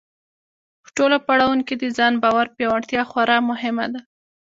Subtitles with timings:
[0.83, 3.99] په ټولو پړاوونو کې د ځان باور پیاوړتیا خورا مهمه ده.